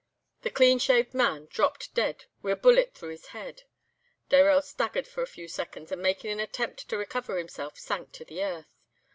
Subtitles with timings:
[0.41, 3.65] "The clean shaved man dropped dead, wi' a bullet through his head;
[4.31, 8.25] Dayrell staggered for a few seconds and making an attempt to recover himself, sank to
[8.25, 8.79] the earth.